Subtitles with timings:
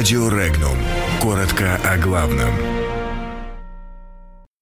[0.00, 0.78] Радио Регнум.
[1.20, 2.48] Коротко о главном.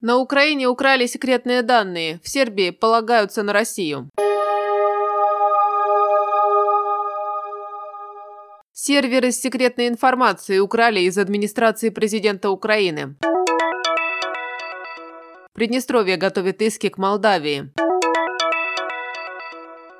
[0.01, 2.19] На Украине украли секретные данные.
[2.21, 4.09] В Сербии полагаются на Россию.
[8.73, 13.15] Серверы с секретной информацией украли из администрации президента Украины.
[15.53, 17.71] Приднестровье готовит иски к Молдавии.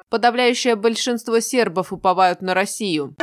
[0.10, 3.16] Подавляющее большинство сербов уповают на Россию.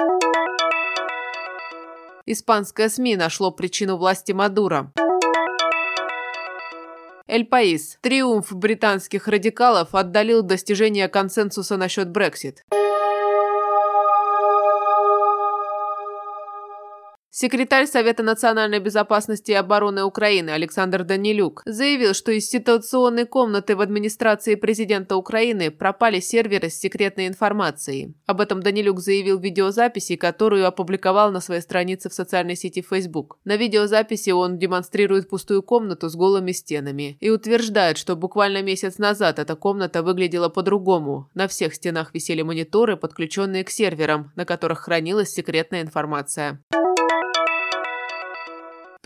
[2.29, 4.93] Испанское СМИ нашло причину власти Мадура.
[7.29, 7.99] Эль Паис.
[8.01, 12.65] Триумф британских радикалов отдалил достижение консенсуса насчет Брексит.
[17.39, 23.83] Секретарь Совета национальной безопасности и обороны Украины Александр Данилюк заявил, что из ситуационной комнаты в
[23.83, 28.15] администрации президента Украины пропали серверы с секретной информацией.
[28.25, 33.39] Об этом Данилюк заявил в видеозаписи, которую опубликовал на своей странице в социальной сети Facebook.
[33.45, 39.39] На видеозаписи он демонстрирует пустую комнату с голыми стенами и утверждает, что буквально месяц назад
[39.39, 41.29] эта комната выглядела по-другому.
[41.35, 46.63] На всех стенах висели мониторы, подключенные к серверам, на которых хранилась секретная информация.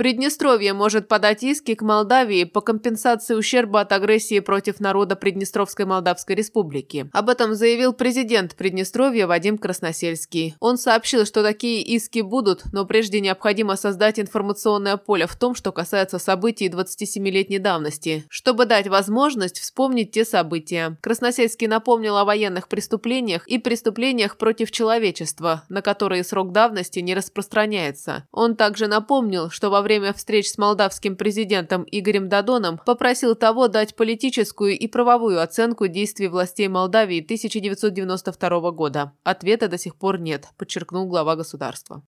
[0.00, 6.36] Приднестровье может подать иски к Молдавии по компенсации ущерба от агрессии против народа Приднестровской Молдавской
[6.36, 7.10] Республики.
[7.12, 10.54] Об этом заявил президент Приднестровья Вадим Красносельский.
[10.58, 15.70] Он сообщил, что такие иски будут, но прежде необходимо создать информационное поле в том, что
[15.70, 20.96] касается событий 27-летней давности, чтобы дать возможность вспомнить те события.
[21.02, 28.26] Красносельский напомнил о военных преступлениях и преступлениях против человечества, на которые срок давности не распространяется.
[28.32, 33.66] Он также напомнил, что во время время встреч с молдавским президентом Игорем Дадоном попросил того
[33.66, 39.14] дать политическую и правовую оценку действий властей Молдавии 1992 года.
[39.24, 42.04] Ответа до сих пор нет, подчеркнул глава государства.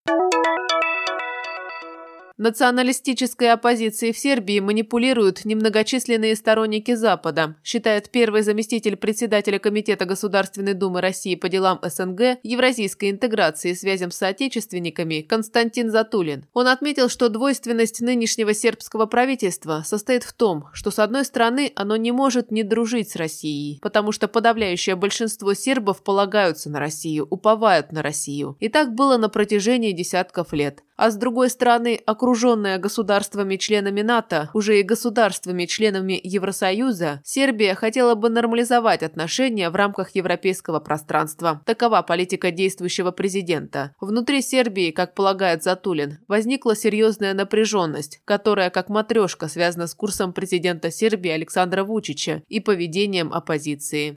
[2.43, 11.01] Националистической оппозицией в Сербии манипулируют немногочисленные сторонники Запада, считает первый заместитель председателя Комитета Государственной Думы
[11.03, 16.45] России по делам СНГ, евразийской интеграции и связям с соотечественниками Константин Затулин.
[16.53, 21.95] Он отметил, что двойственность нынешнего сербского правительства состоит в том, что с одной стороны оно
[21.95, 27.93] не может не дружить с Россией, потому что подавляющее большинство сербов полагаются на Россию, уповают
[27.93, 28.57] на Россию.
[28.59, 32.01] И так было на протяжении десятков лет а с другой стороны,
[32.33, 40.81] окруженная государствами-членами НАТО, уже и государствами-членами Евросоюза, Сербия хотела бы нормализовать отношения в рамках европейского
[40.81, 41.61] пространства.
[41.67, 43.95] Такова политика действующего президента.
[44.01, 50.91] Внутри Сербии, как полагает Затулин, возникла серьезная напряженность, которая, как матрешка, связана с курсом президента
[50.91, 54.17] Сербии Александра Вучича и поведением оппозиции.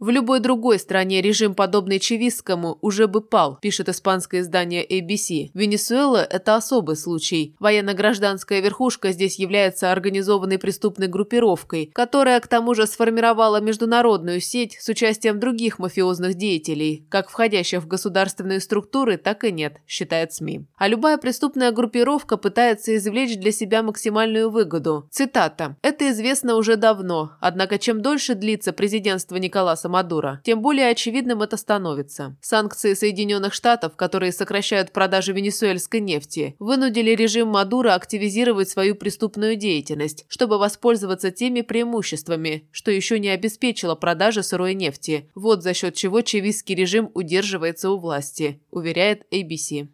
[0.00, 5.50] В любой другой стране режим, подобный чевистскому, уже бы пал, пишет испанское издание ABC.
[5.54, 7.56] Венесуэла– это особый случай.
[7.58, 14.88] Военно-гражданская верхушка здесь является организованной преступной группировкой, которая к тому же сформировала международную сеть с
[14.88, 20.66] участием других мафиозных деятелей, как входящих в государственные структуры, так и нет, считает СМИ.
[20.76, 25.08] А любая преступная группировка пытается извлечь для себя максимальную выгоду.
[25.10, 25.76] Цитата.
[25.82, 31.56] «Это известно уже давно, однако чем дольше длится президентство Николаса Мадуро, тем более очевидным это
[31.56, 32.36] становится.
[32.40, 40.24] Санкции Соединенных Штатов, которые сокращают продажи венесуэльской нефти, вынудили режим Мадуро активизировать свою преступную деятельность,
[40.28, 45.30] чтобы воспользоваться теми преимуществами, что еще не обеспечило продажи сырой нефти.
[45.34, 49.88] Вот за счет чего чевистский режим удерживается у власти, уверяет ABC.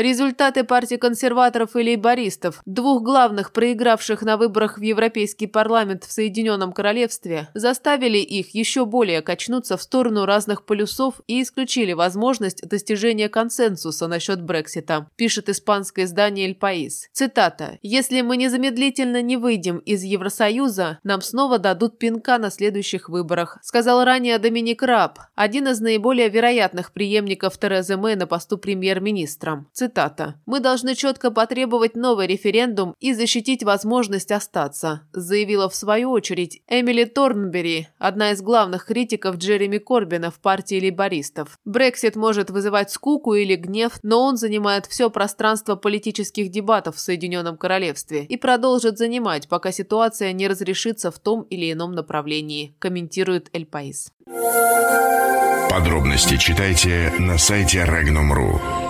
[0.00, 6.72] Результаты партии консерваторов и лейбористов, двух главных проигравших на выборах в Европейский парламент в Соединенном
[6.72, 14.06] Королевстве, заставили их еще более качнуться в сторону разных полюсов и исключили возможность достижения консенсуса
[14.06, 17.10] насчет Брексита, пишет испанское издание «Эль Паис».
[17.12, 17.78] Цитата.
[17.82, 24.02] «Если мы незамедлительно не выйдем из Евросоюза, нам снова дадут пинка на следующих выборах», сказал
[24.02, 29.66] ранее Доминик Раб, один из наиболее вероятных преемников Терезы Мэй на посту премьер-министра.
[29.90, 30.36] Цитата.
[30.46, 37.04] «Мы должны четко потребовать новый референдум и защитить возможность остаться», заявила в свою очередь Эмили
[37.04, 41.58] Торнбери, одна из главных критиков Джереми Корбина в партии лейбористов.
[41.64, 47.56] Брексит может вызывать скуку или гнев, но он занимает все пространство политических дебатов в Соединенном
[47.56, 53.66] Королевстве и продолжит занимать, пока ситуация не разрешится в том или ином направлении, комментирует Эль
[53.66, 54.12] Паис.
[55.68, 58.89] Подробности читайте на сайте Regnum.ru.